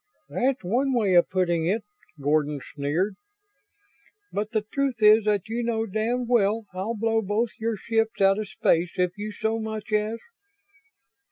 "That's 0.29 0.63
one 0.63 0.93
way 0.93 1.13
of 1.13 1.29
putting 1.29 1.67
it," 1.67 1.83
Gordon 2.19 2.59
sneered. 2.73 3.17
"But 4.33 4.49
the 4.49 4.61
truth 4.63 4.95
is 4.97 5.25
that 5.25 5.47
you 5.47 5.61
know 5.61 5.85
damned 5.85 6.27
well 6.27 6.65
I'll 6.73 6.95
blow 6.95 7.21
both 7.21 7.51
of 7.51 7.59
your 7.59 7.77
ships 7.77 8.19
out 8.19 8.39
of 8.39 8.49
space 8.49 8.93
if 8.95 9.15
you 9.19 9.31
so 9.31 9.59
much 9.59 9.91
as 9.93 10.17